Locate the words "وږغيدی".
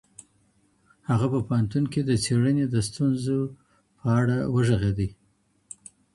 4.53-5.09